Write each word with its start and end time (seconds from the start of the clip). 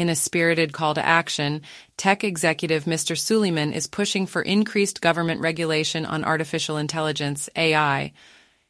In 0.00 0.08
a 0.08 0.16
spirited 0.16 0.72
call 0.72 0.94
to 0.94 1.06
action, 1.06 1.60
tech 1.98 2.24
executive 2.24 2.84
Mr. 2.84 3.18
Suleyman 3.18 3.74
is 3.74 3.86
pushing 3.86 4.24
for 4.24 4.40
increased 4.40 5.02
government 5.02 5.42
regulation 5.42 6.06
on 6.06 6.24
artificial 6.24 6.78
intelligence, 6.78 7.50
AI. 7.54 8.14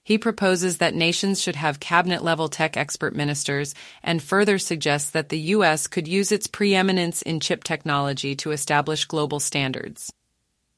He 0.03 0.19
proposes 0.19 0.79
that 0.79 0.97
nations 0.97 1.41
should 1.41 1.55
have 1.55 1.79
cabinet 1.79 2.25
level 2.25 2.49
tech 2.49 2.77
expert 2.77 3.15
ministers 3.15 3.77
and 4.03 4.21
further 4.21 4.59
suggests 4.59 5.11
that 5.11 5.29
the 5.29 5.39
U.S. 5.55 5.87
could 5.87 6.09
use 6.09 6.33
its 6.33 6.49
preeminence 6.49 7.23
in 7.23 7.39
chip 7.39 7.63
technology 7.63 8.35
to 8.35 8.51
establish 8.51 9.05
global 9.05 9.39
standards. 9.39 10.13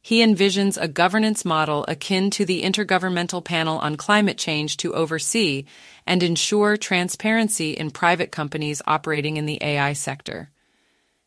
He 0.04 0.20
envisions 0.20 0.76
a 0.80 0.88
governance 0.88 1.44
model 1.44 1.84
akin 1.86 2.30
to 2.30 2.44
the 2.44 2.62
Intergovernmental 2.62 3.44
Panel 3.44 3.78
on 3.78 3.96
Climate 3.96 4.36
Change 4.36 4.76
to 4.78 4.94
oversee 4.94 5.64
and 6.04 6.24
ensure 6.24 6.76
transparency 6.76 7.70
in 7.70 7.92
private 7.92 8.32
companies 8.32 8.82
operating 8.84 9.36
in 9.36 9.46
the 9.46 9.62
AI 9.62 9.92
sector. 9.92 10.50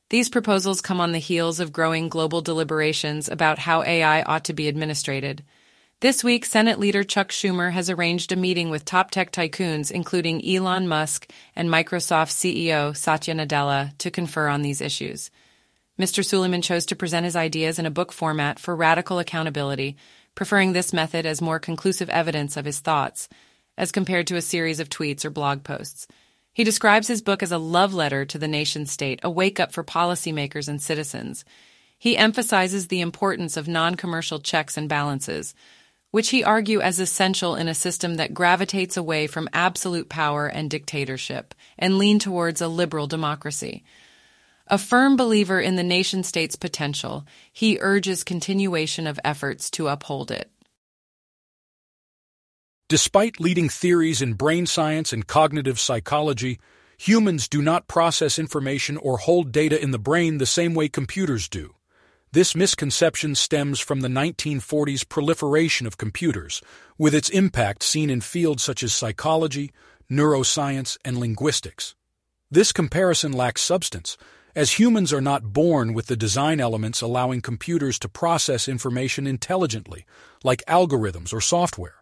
These 0.10 0.28
proposals 0.28 0.82
come 0.82 1.00
on 1.00 1.14
the 1.14 1.20
heels 1.20 1.62
of 1.62 1.72
growing 1.72 2.10
global 2.10 2.42
deliberations 2.42 3.30
about 3.30 3.60
how 3.60 3.82
AI 3.82 4.22
ought 4.24 4.44
to 4.46 4.54
be 4.54 4.68
administrated. 4.68 5.46
This 6.02 6.22
week, 6.22 6.44
Senate 6.44 6.78
leader 6.78 7.06
Chuck 7.06 7.30
Schumer 7.30 7.72
has 7.72 7.90
arranged 7.90 8.34
a 8.34 8.36
meeting 8.36 8.70
with 8.70 8.84
top 8.84 9.10
tech 9.10 9.32
tycoons, 9.32 9.90
including 9.90 10.46
Elon 10.46 10.90
Musk 10.90 11.32
and 11.56 11.70
Microsoft 11.70 12.32
CEO 12.32 12.96
Satya 12.96 13.36
Nadella, 13.36 13.98
to 14.00 14.12
confer 14.12 14.50
on 14.50 14.62
these 14.62 14.82
issues. 14.82 15.32
Mr. 16.00 16.26
Suleyman 16.26 16.62
chose 16.62 16.86
to 16.88 16.96
present 16.96 17.24
his 17.24 17.38
ideas 17.38 17.80
in 17.80 17.86
a 17.86 17.92
book 17.92 18.12
format 18.12 18.60
for 18.60 18.76
radical 18.76 19.18
accountability, 19.18 19.96
preferring 20.36 20.74
this 20.74 20.92
method 20.92 21.26
as 21.26 21.42
more 21.42 21.60
conclusive 21.60 22.10
evidence 22.10 22.58
of 22.58 22.66
his 22.66 22.80
thoughts, 22.82 23.30
as 23.78 23.94
compared 23.94 24.28
to 24.28 24.36
a 24.36 24.42
series 24.42 24.82
of 24.82 24.90
tweets 24.90 25.24
or 25.24 25.30
blog 25.30 25.64
posts. 25.64 26.06
He 26.54 26.64
describes 26.64 27.08
his 27.08 27.22
book 27.22 27.42
as 27.42 27.52
a 27.52 27.58
love 27.58 27.94
letter 27.94 28.26
to 28.26 28.38
the 28.38 28.48
nation 28.48 28.86
state, 28.86 29.20
a 29.24 29.30
wake 29.30 29.60
up 29.60 29.72
for 29.72 29.84
policymakers 29.84 30.68
and 30.68 30.82
citizens. 30.82 31.46
He 31.98 32.18
emphasizes 32.18 32.88
the 32.88 33.02
importance 33.02 33.56
of 33.56 33.68
non 33.68 33.96
commercial 33.96 34.40
checks 34.40 34.78
and 34.78 34.90
balances, 34.90 35.56
which 36.12 36.30
he 36.30 36.44
argue 36.44 36.82
as 36.82 37.00
essential 37.00 37.56
in 37.56 37.68
a 37.68 37.74
system 37.74 38.16
that 38.16 38.34
gravitates 38.34 38.96
away 38.96 39.28
from 39.28 39.50
absolute 39.52 40.08
power 40.08 40.48
and 40.48 40.70
dictatorship 40.70 41.54
and 41.78 41.98
lean 41.98 42.20
towards 42.20 42.62
a 42.62 42.68
liberal 42.68 43.08
democracy. 43.08 43.84
A 44.68 44.80
firm 44.80 45.16
believer 45.16 45.60
in 45.60 45.76
the 45.76 45.84
nation 45.84 46.24
state's 46.24 46.56
potential, 46.56 47.24
he 47.54 47.78
urges 47.80 48.24
continuation 48.24 49.06
of 49.06 49.20
efforts 49.24 49.70
to 49.72 49.88
uphold 49.88 50.32
it. 50.32 50.50
Despite 52.90 53.40
leading 53.40 53.70
theories 53.70 54.24
in 54.24 54.34
brain 54.34 54.66
science 54.66 55.14
and 55.14 55.28
cognitive 55.28 55.80
psychology, 55.80 56.60
humans 56.98 57.48
do 57.48 57.62
not 57.62 57.88
process 57.88 58.40
information 58.40 58.98
or 58.98 59.20
hold 59.20 59.52
data 59.52 59.80
in 59.80 59.92
the 59.92 60.00
brain 60.00 60.40
the 60.40 60.48
same 60.48 60.74
way 60.74 60.90
computers 60.90 61.48
do. 61.48 61.76
This 62.32 62.56
misconception 62.56 63.36
stems 63.36 63.80
from 63.80 64.02
the 64.02 64.08
1940s 64.08 65.08
proliferation 65.08 65.86
of 65.86 66.00
computers, 66.00 66.62
with 66.98 67.14
its 67.14 67.30
impact 67.30 67.84
seen 67.84 68.10
in 68.10 68.20
fields 68.20 68.64
such 68.64 68.82
as 68.82 68.94
psychology, 68.94 69.72
neuroscience, 70.12 70.98
and 71.06 71.20
linguistics. 71.20 71.96
This 72.50 72.72
comparison 72.72 73.32
lacks 73.32 73.62
substance, 73.62 74.18
as 74.56 74.80
humans 74.80 75.12
are 75.12 75.22
not 75.22 75.52
born 75.52 75.94
with 75.94 76.08
the 76.08 76.16
design 76.16 76.62
elements 76.62 77.02
allowing 77.02 77.42
computers 77.42 78.00
to 78.00 78.08
process 78.08 78.68
information 78.70 79.28
intelligently, 79.28 80.06
like 80.44 80.64
algorithms 80.66 81.34
or 81.34 81.42
software. 81.42 81.96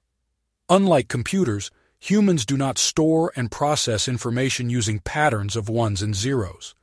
Unlike 0.69 1.07
computers, 1.07 1.71
humans 1.99 2.45
do 2.45 2.55
not 2.55 2.77
store 2.77 3.33
and 3.35 3.49
process 3.49 4.07
information 4.07 4.69
using 4.69 4.99
patterns 4.99 5.55
of 5.55 5.67
ones 5.67 6.01
and 6.01 6.15
zeros. 6.15 6.75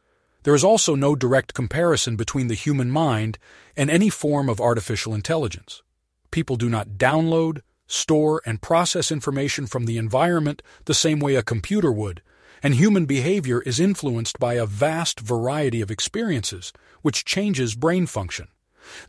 There 0.43 0.55
is 0.55 0.65
also 0.65 0.95
no 0.95 1.15
direct 1.15 1.55
comparison 1.55 2.17
between 2.17 2.49
the 2.49 2.55
human 2.55 2.91
mind 2.91 3.39
and 3.77 3.91
any 3.91 4.11
form 4.11 4.49
of 4.49 4.61
artificial 4.61 5.15
intelligence. 5.15 5.83
People 6.31 6.57
do 6.57 6.69
not 6.69 6.91
download, 6.97 7.61
store, 7.87 8.41
and 8.47 8.63
process 8.63 9.13
information 9.13 9.67
from 9.67 9.85
the 9.85 9.99
environment 9.99 10.63
the 10.87 10.95
same 10.95 11.21
way 11.21 11.35
a 11.35 11.43
computer 11.43 11.93
would, 11.93 12.23
and 12.63 12.75
human 12.75 13.07
behavior 13.07 13.63
is 13.63 13.81
influenced 13.81 14.39
by 14.39 14.55
a 14.55 14.67
vast 14.67 15.21
variety 15.21 15.81
of 15.81 15.91
experiences, 15.91 16.73
which 17.03 17.25
changes 17.25 17.75
brain 17.75 18.07
function. 18.07 18.49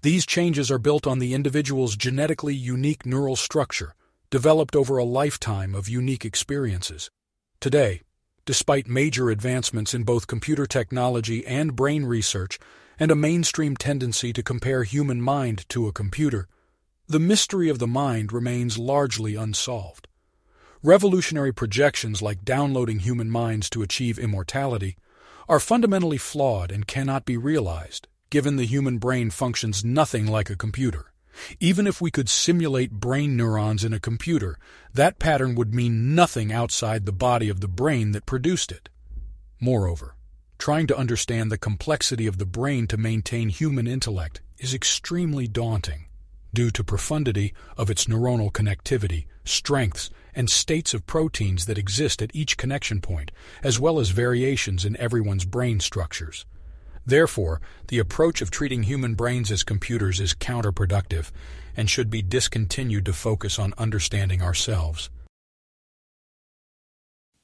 These 0.01 0.25
changes 0.25 0.69
are 0.69 0.79
built 0.79 1.07
on 1.07 1.19
the 1.19 1.33
individual's 1.33 1.95
genetically 1.95 2.55
unique 2.55 3.05
neural 3.05 3.35
structure, 3.35 3.95
developed 4.29 4.75
over 4.75 4.97
a 4.97 5.03
lifetime 5.03 5.75
of 5.75 5.89
unique 5.89 6.25
experiences. 6.25 7.09
Today, 7.59 8.01
despite 8.45 8.87
major 8.87 9.29
advancements 9.29 9.93
in 9.93 10.03
both 10.03 10.27
computer 10.27 10.65
technology 10.65 11.45
and 11.45 11.75
brain 11.75 12.05
research, 12.05 12.59
and 12.99 13.11
a 13.11 13.15
mainstream 13.15 13.75
tendency 13.75 14.31
to 14.33 14.43
compare 14.43 14.83
human 14.83 15.21
mind 15.21 15.67
to 15.69 15.87
a 15.87 15.93
computer, 15.93 16.47
the 17.07 17.19
mystery 17.19 17.69
of 17.69 17.79
the 17.79 17.87
mind 17.87 18.31
remains 18.31 18.77
largely 18.77 19.35
unsolved. 19.35 20.07
Revolutionary 20.83 21.53
projections 21.53 22.23
like 22.23 22.43
downloading 22.43 22.99
human 22.99 23.29
minds 23.29 23.69
to 23.69 23.83
achieve 23.83 24.17
immortality 24.17 24.97
are 25.47 25.59
fundamentally 25.59 26.17
flawed 26.17 26.71
and 26.71 26.87
cannot 26.87 27.23
be 27.23 27.37
realized, 27.37 28.07
given 28.31 28.55
the 28.55 28.65
human 28.65 28.97
brain 28.97 29.29
functions 29.29 29.85
nothing 29.85 30.25
like 30.25 30.49
a 30.49 30.55
computer. 30.55 31.13
Even 31.59 31.85
if 31.85 32.01
we 32.01 32.09
could 32.09 32.27
simulate 32.27 32.91
brain 32.91 33.37
neurons 33.37 33.83
in 33.83 33.93
a 33.93 33.99
computer, 33.99 34.57
that 34.91 35.19
pattern 35.19 35.53
would 35.53 35.71
mean 35.71 36.15
nothing 36.15 36.51
outside 36.51 37.05
the 37.05 37.11
body 37.11 37.47
of 37.47 37.59
the 37.59 37.67
brain 37.67 38.11
that 38.13 38.25
produced 38.25 38.71
it. 38.71 38.89
Moreover, 39.59 40.15
trying 40.57 40.87
to 40.87 40.97
understand 40.97 41.51
the 41.51 41.59
complexity 41.59 42.25
of 42.25 42.39
the 42.39 42.45
brain 42.47 42.87
to 42.87 42.97
maintain 42.97 43.49
human 43.49 43.85
intellect 43.85 44.41
is 44.57 44.73
extremely 44.73 45.47
daunting 45.47 46.05
due 46.55 46.71
to 46.71 46.83
profundity 46.83 47.53
of 47.77 47.91
its 47.91 48.05
neuronal 48.05 48.51
connectivity, 48.51 49.25
strengths, 49.45 50.09
and 50.35 50.49
states 50.49 50.93
of 50.93 51.05
proteins 51.05 51.65
that 51.65 51.77
exist 51.77 52.21
at 52.21 52.35
each 52.35 52.57
connection 52.57 53.01
point, 53.01 53.31
as 53.63 53.79
well 53.79 53.99
as 53.99 54.09
variations 54.09 54.85
in 54.85 54.97
everyone's 54.97 55.45
brain 55.45 55.79
structures. 55.79 56.45
Therefore, 57.05 57.61
the 57.87 57.99
approach 57.99 58.41
of 58.41 58.51
treating 58.51 58.83
human 58.83 59.15
brains 59.15 59.51
as 59.51 59.63
computers 59.63 60.19
is 60.19 60.33
counterproductive 60.33 61.31
and 61.75 61.89
should 61.89 62.09
be 62.09 62.21
discontinued 62.21 63.05
to 63.05 63.13
focus 63.13 63.57
on 63.57 63.73
understanding 63.77 64.41
ourselves. 64.41 65.09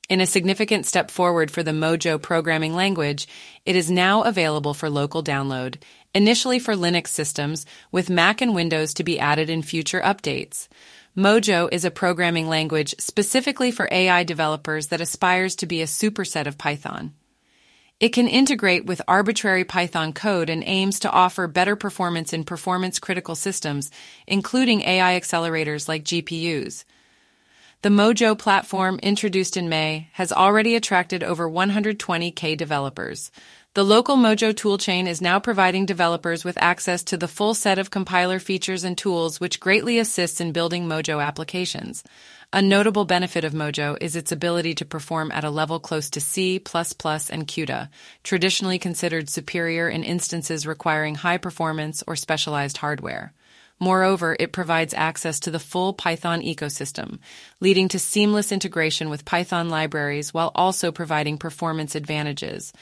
In 0.10 0.22
a 0.22 0.26
significant 0.26 0.86
step 0.86 1.12
forward 1.12 1.52
for 1.52 1.64
the 1.64 1.72
Mojo 1.72 2.22
programming 2.22 2.74
language, 2.74 3.28
it 3.66 3.76
is 3.76 3.92
now 3.92 4.24
available 4.24 4.74
for 4.74 4.90
local 4.90 5.22
download, 5.22 5.82
initially 6.14 6.60
for 6.60 6.76
Linux 6.76 7.08
systems, 7.08 7.66
with 7.92 8.10
Mac 8.10 8.40
and 8.40 8.56
Windows 8.56 8.94
to 8.94 9.04
be 9.04 9.20
added 9.20 9.50
in 9.50 9.62
future 9.62 10.00
updates. 10.00 10.70
Mojo 11.18 11.68
is 11.72 11.84
a 11.84 11.90
programming 11.90 12.48
language 12.48 12.94
specifically 13.00 13.72
for 13.72 13.90
AI 13.92 14.24
developers 14.24 14.90
that 14.90 15.02
aspires 15.02 15.56
to 15.56 15.66
be 15.66 15.82
a 15.82 15.88
superset 15.88 16.46
of 16.46 16.60
Python. 16.60 17.16
It 18.00 18.10
can 18.10 18.28
integrate 18.28 18.86
with 18.86 19.02
arbitrary 19.08 19.64
Python 19.64 20.14
code 20.14 20.48
and 20.48 20.64
aims 20.64 21.00
to 21.00 21.10
offer 21.10 21.48
better 21.48 21.76
performance 21.76 22.34
in 22.34 22.44
performance 22.44 23.00
critical 23.00 23.34
systems, 23.34 23.90
including 24.28 24.82
AI 24.82 25.20
accelerators 25.20 25.88
like 25.88 26.04
GPUs. 26.04 26.86
The 27.82 27.90
Mojo 27.90 28.38
platform, 28.38 29.00
introduced 29.02 29.58
in 29.58 29.70
May, 29.70 30.10
has 30.14 30.32
already 30.32 30.76
attracted 30.76 31.24
over 31.24 31.50
120k 31.50 32.56
developers. 32.56 33.32
The 33.78 33.84
local 33.84 34.18
Mojo 34.18 34.56
toolchain 34.56 35.06
is 35.06 35.22
now 35.22 35.40
providing 35.40 35.86
developers 35.86 36.44
with 36.44 36.58
access 36.60 37.04
to 37.04 37.16
the 37.16 37.28
full 37.28 37.54
set 37.54 37.78
of 37.78 37.92
compiler 37.92 38.40
features 38.40 38.84
and 38.84 38.98
tools 38.98 39.40
which 39.40 39.60
greatly 39.60 40.00
assists 40.00 40.42
in 40.42 40.52
building 40.52 40.88
Mojo 40.88 41.24
applications. 41.24 42.04
A 42.52 42.60
notable 42.60 43.06
benefit 43.06 43.44
of 43.44 43.54
Mojo 43.54 43.96
is 44.02 44.16
its 44.16 44.32
ability 44.32 44.74
to 44.74 44.86
perform 44.86 45.32
at 45.32 45.44
a 45.44 45.52
level 45.52 45.80
close 45.80 46.10
to 46.10 46.20
C++ 46.20 46.56
and 46.56 47.48
CUDA, 47.48 47.90
traditionally 48.24 48.80
considered 48.80 49.30
superior 49.30 49.88
in 49.88 50.04
instances 50.04 50.66
requiring 50.66 51.14
high 51.14 51.38
performance 51.38 52.04
or 52.08 52.16
specialized 52.16 52.78
hardware. 52.78 53.32
Moreover, 53.80 54.36
it 54.40 54.54
provides 54.54 54.96
access 54.96 55.40
to 55.42 55.52
the 55.52 55.60
full 55.60 55.94
Python 55.94 56.42
ecosystem, 56.42 57.20
leading 57.60 57.90
to 57.90 58.00
seamless 58.00 58.52
integration 58.52 59.12
with 59.12 59.24
Python 59.24 59.70
libraries 59.70 60.34
while 60.34 60.52
also 60.56 60.92
providing 60.92 61.38
performance 61.38 61.94
advantages. 61.94 62.74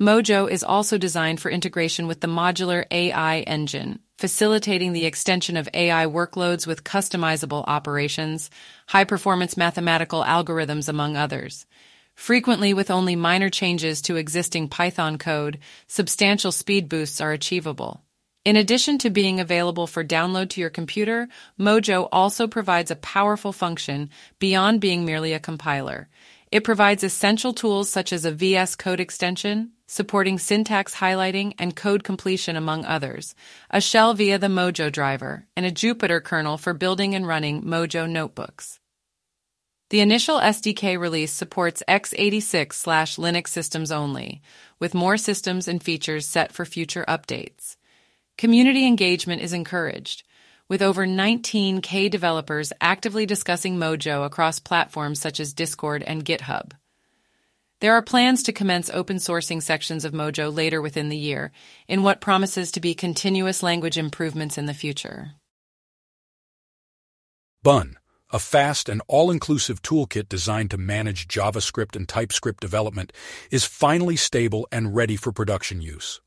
Mojo 0.00 0.50
is 0.50 0.64
also 0.64 0.96
designed 0.96 1.40
for 1.40 1.50
integration 1.50 2.06
with 2.06 2.22
the 2.22 2.26
modular 2.26 2.86
AI 2.90 3.40
engine, 3.40 3.98
facilitating 4.16 4.94
the 4.94 5.04
extension 5.04 5.58
of 5.58 5.68
AI 5.74 6.06
workloads 6.06 6.66
with 6.66 6.84
customizable 6.84 7.64
operations, 7.66 8.48
high 8.88 9.04
performance 9.04 9.58
mathematical 9.58 10.24
algorithms, 10.24 10.88
among 10.88 11.18
others. 11.18 11.66
Frequently, 12.14 12.72
with 12.72 12.90
only 12.90 13.14
minor 13.14 13.50
changes 13.50 14.00
to 14.00 14.16
existing 14.16 14.68
Python 14.68 15.18
code, 15.18 15.58
substantial 15.86 16.50
speed 16.50 16.88
boosts 16.88 17.20
are 17.20 17.32
achievable. 17.32 18.02
In 18.46 18.56
addition 18.56 18.96
to 18.98 19.10
being 19.10 19.38
available 19.38 19.86
for 19.86 20.02
download 20.02 20.48
to 20.50 20.62
your 20.62 20.70
computer, 20.70 21.28
Mojo 21.58 22.08
also 22.10 22.48
provides 22.48 22.90
a 22.90 22.96
powerful 22.96 23.52
function 23.52 24.08
beyond 24.38 24.80
being 24.80 25.04
merely 25.04 25.34
a 25.34 25.38
compiler. 25.38 26.08
It 26.50 26.64
provides 26.64 27.04
essential 27.04 27.52
tools 27.52 27.88
such 27.88 28.12
as 28.12 28.24
a 28.24 28.32
VS 28.32 28.74
Code 28.74 28.98
extension, 28.98 29.70
supporting 29.86 30.36
syntax 30.36 30.96
highlighting 30.96 31.54
and 31.60 31.76
code 31.76 32.02
completion 32.02 32.56
among 32.56 32.84
others, 32.84 33.36
a 33.70 33.80
shell 33.80 34.14
via 34.14 34.36
the 34.36 34.48
Mojo 34.48 34.90
driver, 34.90 35.46
and 35.56 35.64
a 35.64 35.70
Jupyter 35.70 36.22
kernel 36.22 36.58
for 36.58 36.74
building 36.74 37.14
and 37.14 37.24
running 37.24 37.62
Mojo 37.62 38.10
notebooks. 38.10 38.80
The 39.90 40.00
initial 40.00 40.38
SDK 40.40 40.98
release 40.98 41.32
supports 41.32 41.84
x86 41.88 42.68
Linux 43.18 43.48
systems 43.48 43.92
only, 43.92 44.42
with 44.80 44.92
more 44.92 45.16
systems 45.16 45.68
and 45.68 45.80
features 45.80 46.26
set 46.26 46.50
for 46.52 46.64
future 46.64 47.04
updates. 47.06 47.76
Community 48.38 48.86
engagement 48.86 49.42
is 49.42 49.52
encouraged, 49.52 50.24
with 50.70 50.80
over 50.80 51.04
19K 51.04 52.08
developers 52.08 52.72
actively 52.80 53.26
discussing 53.26 53.76
Mojo 53.76 54.24
across 54.24 54.60
platforms 54.60 55.20
such 55.20 55.40
as 55.40 55.52
Discord 55.52 56.04
and 56.04 56.24
GitHub. 56.24 56.70
There 57.80 57.94
are 57.94 58.02
plans 58.02 58.44
to 58.44 58.52
commence 58.52 58.88
open 58.88 59.16
sourcing 59.16 59.60
sections 59.60 60.04
of 60.04 60.12
Mojo 60.12 60.54
later 60.54 60.80
within 60.80 61.08
the 61.08 61.16
year, 61.16 61.50
in 61.88 62.04
what 62.04 62.20
promises 62.20 62.70
to 62.72 62.80
be 62.80 62.94
continuous 62.94 63.62
language 63.64 63.98
improvements 63.98 64.56
in 64.56 64.66
the 64.66 64.74
future. 64.74 65.32
Bun, 67.64 67.96
a 68.30 68.38
fast 68.38 68.88
and 68.88 69.02
all-inclusive 69.08 69.82
toolkit 69.82 70.28
designed 70.28 70.70
to 70.70 70.78
manage 70.78 71.26
JavaScript 71.26 71.96
and 71.96 72.08
TypeScript 72.08 72.60
development, 72.60 73.12
is 73.50 73.64
finally 73.64 74.16
stable 74.16 74.68
and 74.70 74.94
ready 74.94 75.16
for 75.16 75.32
production 75.32 75.80
use. 75.82 76.20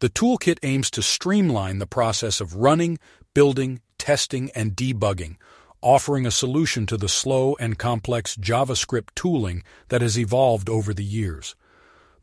The 0.00 0.08
toolkit 0.08 0.58
aims 0.62 0.92
to 0.92 1.02
streamline 1.02 1.78
the 1.78 1.86
process 1.86 2.40
of 2.40 2.54
running, 2.54 2.98
building, 3.34 3.80
testing, 3.98 4.50
and 4.54 4.76
debugging, 4.76 5.36
offering 5.82 6.26
a 6.26 6.30
solution 6.30 6.86
to 6.86 6.96
the 6.96 7.08
slow 7.08 7.56
and 7.60 7.78
complex 7.78 8.36
JavaScript 8.36 9.08
tooling 9.14 9.62
that 9.88 10.02
has 10.02 10.18
evolved 10.18 10.68
over 10.68 10.92
the 10.92 11.04
years. 11.04 11.54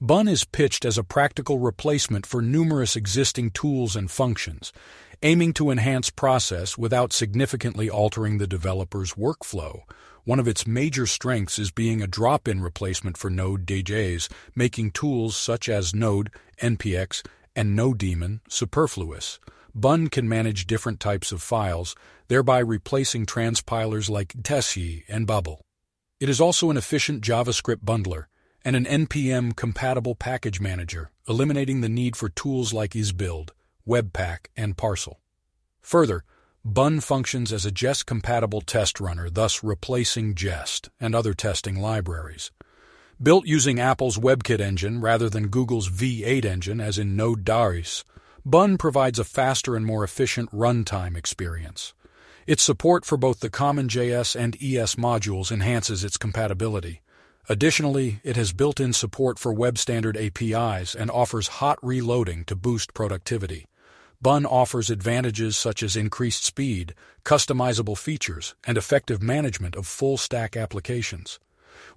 Bun 0.02 0.28
is 0.28 0.44
pitched 0.44 0.84
as 0.84 0.98
a 0.98 1.04
practical 1.04 1.58
replacement 1.58 2.26
for 2.26 2.42
numerous 2.42 2.96
existing 2.98 3.52
tools 3.52 3.96
and 3.96 4.12
functions, 4.12 4.74
aiming 5.24 5.54
to 5.54 5.72
enhance 5.72 6.10
process 6.10 6.78
without 6.78 7.14
significantly 7.14 7.90
altering 7.90 8.38
the 8.38 8.48
developer's 8.48 9.14
workflow. 9.14 9.84
One 10.26 10.40
of 10.40 10.48
its 10.48 10.68
major 10.68 11.06
strengths 11.06 11.58
is 11.58 11.72
being 11.72 12.02
a 12.02 12.08
drop-in 12.08 12.62
replacement 12.62 13.18
for 13.18 13.30
Node.js, 13.30 14.30
making 14.54 14.92
tools 14.92 15.38
such 15.38 15.70
as 15.70 15.96
Node, 15.96 16.30
NPX, 16.62 17.26
and 17.56 17.78
nodemon 17.78 18.42
superfluous. 18.50 19.40
Bun 19.78 20.08
can 20.08 20.30
manage 20.30 20.68
different 20.68 21.02
types 21.02 21.34
of 21.34 21.42
files, 21.42 21.98
thereby 22.30 22.60
replacing 22.60 23.26
transpilers 23.26 24.10
like 24.10 24.30
tsc 24.30 25.04
and 25.10 25.28
Babel. 25.28 25.60
It 26.18 26.30
is 26.30 26.40
also 26.40 26.70
an 26.70 26.78
efficient 26.78 27.22
JavaScript 27.22 27.84
bundler 27.84 28.28
and 28.64 28.78
an 28.78 28.86
NPM-compatible 28.86 30.16
package 30.16 30.62
manager, 30.62 31.12
eliminating 31.28 31.82
the 31.82 31.90
need 31.90 32.16
for 32.16 32.30
tools 32.30 32.72
like 32.72 32.92
esbuild, 32.92 33.50
Webpack, 33.86 34.48
and 34.56 34.78
Parcel. 34.78 35.20
Further, 35.82 36.24
Bun 36.64 37.02
functions 37.02 37.52
as 37.52 37.66
a 37.66 37.72
Jest-compatible 37.72 38.62
test 38.62 39.02
runner, 39.02 39.30
thus 39.30 39.62
replacing 39.62 40.36
Jest 40.36 40.90
and 41.02 41.14
other 41.14 41.34
testing 41.34 41.82
libraries. 41.82 42.50
Built 43.22 43.46
using 43.46 43.82
Apple's 43.82 44.18
WebKit 44.18 44.62
engine 44.62 45.02
rather 45.02 45.30
than 45.30 45.50
Google's 45.50 45.90
V8 45.90 46.46
engine 46.46 46.80
as 46.80 46.98
in 46.98 47.18
Node.js, 47.18 48.06
Bun 48.48 48.78
provides 48.78 49.18
a 49.18 49.24
faster 49.24 49.76
and 49.76 49.84
more 49.84 50.04
efficient 50.04 50.52
runtime 50.52 51.18
experience. 51.18 51.96
Its 52.46 52.62
support 52.62 53.04
for 53.04 53.18
both 53.18 53.40
the 53.40 53.50
CommonJS 53.50 54.36
and 54.36 54.56
ES 54.62 54.96
modules 54.96 55.52
enhances 55.52 56.04
its 56.04 56.16
compatibility. 56.16 57.02
Additionally, 57.50 58.20
it 58.24 58.36
has 58.36 58.54
built-in 58.54 58.94
support 58.94 59.40
for 59.40 59.52
web 59.52 59.80
standard 59.80 60.16
APIs 60.16 60.94
and 60.94 61.10
offers 61.10 61.48
hot 61.58 61.80
reloading 61.82 62.44
to 62.46 62.56
boost 62.56 62.94
productivity. 62.94 63.66
Bun 64.22 64.46
offers 64.46 64.92
advantages 64.92 65.58
such 65.58 65.82
as 65.82 65.96
increased 65.96 66.46
speed, 66.46 66.94
customizable 67.24 67.98
features, 67.98 68.54
and 68.64 68.78
effective 68.78 69.24
management 69.24 69.76
of 69.76 69.88
full-stack 69.88 70.56
applications. 70.56 71.40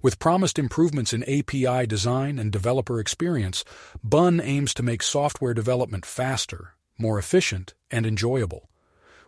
With 0.01 0.19
promised 0.19 0.59
improvements 0.59 1.13
in 1.13 1.23
API 1.23 1.85
design 1.87 2.39
and 2.39 2.51
developer 2.51 2.99
experience, 2.99 3.63
Bun 4.03 4.39
aims 4.39 4.73
to 4.75 4.83
make 4.83 5.03
software 5.03 5.53
development 5.53 6.05
faster, 6.05 6.75
more 6.97 7.19
efficient, 7.19 7.73
and 7.91 8.05
enjoyable. 8.05 8.69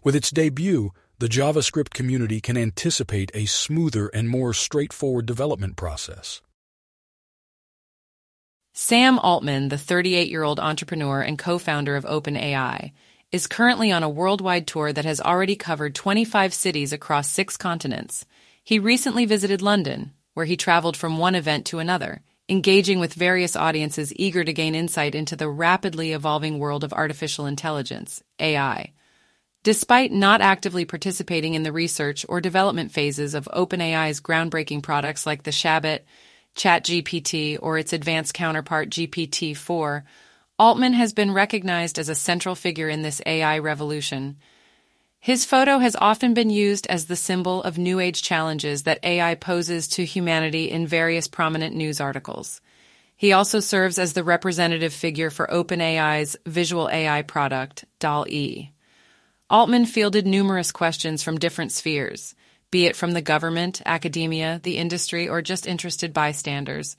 With 0.03 0.15
its 0.15 0.31
debut, 0.31 0.91
the 1.19 1.27
JavaScript 1.27 1.91
community 1.91 2.41
can 2.41 2.57
anticipate 2.57 3.31
a 3.35 3.45
smoother 3.45 4.07
and 4.07 4.27
more 4.27 4.53
straightforward 4.53 5.27
development 5.27 5.75
process. 5.75 6.41
Sam 8.73 9.19
Altman, 9.19 9.69
the 9.69 9.77
38 9.77 10.29
year 10.29 10.43
old 10.43 10.59
entrepreneur 10.59 11.21
and 11.21 11.37
co 11.37 11.59
founder 11.59 11.95
of 11.95 12.05
OpenAI, 12.05 12.93
is 13.31 13.45
currently 13.47 13.91
on 13.91 14.01
a 14.01 14.09
worldwide 14.09 14.65
tour 14.65 14.91
that 14.91 15.05
has 15.05 15.21
already 15.21 15.55
covered 15.55 15.93
25 15.93 16.53
cities 16.53 16.91
across 16.91 17.29
six 17.29 17.55
continents. 17.55 18.25
He 18.63 18.79
recently 18.79 19.25
visited 19.25 19.61
London, 19.61 20.13
where 20.33 20.45
he 20.45 20.57
traveled 20.57 20.97
from 20.97 21.17
one 21.17 21.35
event 21.35 21.65
to 21.65 21.79
another, 21.79 22.21
engaging 22.49 22.99
with 22.99 23.13
various 23.13 23.55
audiences 23.55 24.13
eager 24.15 24.43
to 24.43 24.53
gain 24.53 24.75
insight 24.75 25.15
into 25.15 25.35
the 25.35 25.49
rapidly 25.49 26.11
evolving 26.11 26.59
world 26.59 26.83
of 26.83 26.93
artificial 26.93 27.45
intelligence, 27.45 28.23
AI. 28.39 28.93
Despite 29.63 30.11
not 30.11 30.41
actively 30.41 30.85
participating 30.85 31.53
in 31.53 31.63
the 31.63 31.71
research 31.71 32.25
or 32.27 32.41
development 32.41 32.91
phases 32.91 33.35
of 33.35 33.47
OpenAI's 33.53 34.19
groundbreaking 34.19 34.81
products 34.81 35.25
like 35.25 35.43
the 35.43 35.51
chatbot, 35.51 35.99
ChatGPT, 36.55 37.59
or 37.61 37.77
its 37.77 37.93
advanced 37.93 38.33
counterpart 38.33 38.89
GPT 38.89 39.55
4, 39.55 40.03
Altman 40.57 40.93
has 40.93 41.13
been 41.13 41.31
recognized 41.31 41.97
as 41.97 42.09
a 42.09 42.15
central 42.15 42.55
figure 42.55 42.89
in 42.89 43.01
this 43.01 43.21
AI 43.25 43.59
revolution. 43.59 44.37
His 45.23 45.45
photo 45.45 45.77
has 45.77 45.95
often 46.01 46.33
been 46.33 46.49
used 46.49 46.87
as 46.87 47.05
the 47.05 47.15
symbol 47.15 47.61
of 47.61 47.77
new 47.77 47.99
age 47.99 48.23
challenges 48.23 48.83
that 48.83 49.05
AI 49.05 49.35
poses 49.35 49.87
to 49.89 50.03
humanity 50.03 50.71
in 50.71 50.87
various 50.87 51.27
prominent 51.27 51.75
news 51.75 52.01
articles. 52.01 52.59
He 53.15 53.31
also 53.31 53.59
serves 53.59 53.99
as 53.99 54.13
the 54.13 54.23
representative 54.23 54.93
figure 54.93 55.29
for 55.29 55.45
OpenAI's 55.45 56.37
visual 56.47 56.89
AI 56.91 57.21
product, 57.21 57.85
DALL-E. 57.99 58.71
Altman 59.47 59.85
fielded 59.85 60.25
numerous 60.25 60.71
questions 60.71 61.21
from 61.21 61.37
different 61.37 61.71
spheres, 61.71 62.33
be 62.71 62.87
it 62.87 62.95
from 62.95 63.11
the 63.11 63.21
government, 63.21 63.79
academia, 63.85 64.59
the 64.63 64.77
industry, 64.77 65.29
or 65.29 65.43
just 65.43 65.67
interested 65.67 66.13
bystanders. 66.13 66.97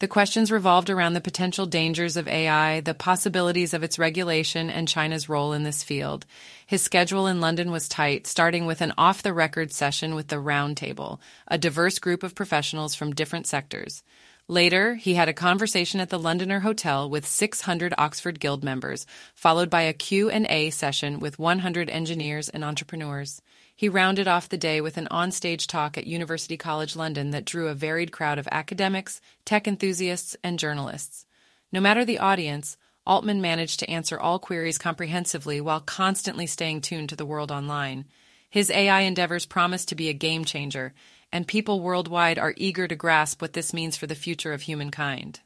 The 0.00 0.06
questions 0.06 0.52
revolved 0.52 0.90
around 0.90 1.14
the 1.14 1.20
potential 1.20 1.66
dangers 1.66 2.16
of 2.16 2.28
AI, 2.28 2.80
the 2.80 2.94
possibilities 2.94 3.74
of 3.74 3.82
its 3.82 3.98
regulation, 3.98 4.70
and 4.70 4.86
China's 4.86 5.28
role 5.28 5.52
in 5.52 5.64
this 5.64 5.82
field. 5.82 6.24
His 6.64 6.82
schedule 6.82 7.26
in 7.26 7.40
London 7.40 7.72
was 7.72 7.88
tight, 7.88 8.24
starting 8.24 8.64
with 8.64 8.80
an 8.80 8.92
off 8.96 9.24
the 9.24 9.32
record 9.32 9.72
session 9.72 10.14
with 10.14 10.28
the 10.28 10.36
Roundtable, 10.36 11.18
a 11.48 11.58
diverse 11.58 11.98
group 11.98 12.22
of 12.22 12.36
professionals 12.36 12.94
from 12.94 13.12
different 13.12 13.48
sectors. 13.48 14.04
Later, 14.50 14.94
he 14.94 15.12
had 15.12 15.28
a 15.28 15.34
conversation 15.34 16.00
at 16.00 16.08
the 16.08 16.18
Londoner 16.18 16.60
Hotel 16.60 17.08
with 17.08 17.26
600 17.26 17.92
Oxford 17.98 18.40
Guild 18.40 18.64
members, 18.64 19.06
followed 19.34 19.68
by 19.68 19.82
a 19.82 19.92
Q&A 19.92 20.70
session 20.70 21.20
with 21.20 21.38
100 21.38 21.90
engineers 21.90 22.48
and 22.48 22.64
entrepreneurs. 22.64 23.42
He 23.76 23.90
rounded 23.90 24.26
off 24.26 24.48
the 24.48 24.56
day 24.56 24.80
with 24.80 24.96
an 24.96 25.06
onstage 25.10 25.66
talk 25.66 25.98
at 25.98 26.06
University 26.06 26.56
College 26.56 26.96
London 26.96 27.30
that 27.32 27.44
drew 27.44 27.68
a 27.68 27.74
varied 27.74 28.10
crowd 28.10 28.38
of 28.38 28.48
academics, 28.50 29.20
tech 29.44 29.68
enthusiasts, 29.68 30.34
and 30.42 30.58
journalists. 30.58 31.26
No 31.70 31.80
matter 31.80 32.06
the 32.06 32.18
audience, 32.18 32.78
Altman 33.06 33.42
managed 33.42 33.80
to 33.80 33.90
answer 33.90 34.18
all 34.18 34.38
queries 34.38 34.78
comprehensively 34.78 35.60
while 35.60 35.80
constantly 35.80 36.46
staying 36.46 36.80
tuned 36.80 37.10
to 37.10 37.16
the 37.16 37.26
world 37.26 37.52
online. 37.52 38.06
His 38.48 38.70
AI 38.70 39.00
endeavors 39.00 39.44
promise 39.44 39.84
to 39.84 39.94
be 39.94 40.08
a 40.08 40.14
game 40.14 40.46
changer, 40.46 40.94
and 41.32 41.46
people 41.46 41.80
worldwide 41.80 42.38
are 42.38 42.54
eager 42.56 42.88
to 42.88 42.96
grasp 42.96 43.40
what 43.42 43.52
this 43.52 43.72
means 43.72 43.96
for 43.96 44.06
the 44.06 44.14
future 44.14 44.52
of 44.52 44.62
humankind. 44.62 45.40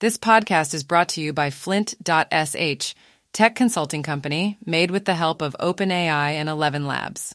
This 0.00 0.16
podcast 0.16 0.72
is 0.72 0.84
brought 0.84 1.10
to 1.10 1.20
you 1.20 1.32
by 1.32 1.50
Flint.sh, 1.50 2.94
tech 3.32 3.54
consulting 3.54 4.02
company 4.02 4.58
made 4.64 4.90
with 4.90 5.04
the 5.04 5.14
help 5.14 5.42
of 5.42 5.56
OpenAI 5.60 6.32
and 6.32 6.48
Eleven 6.48 6.86
Labs. 6.86 7.34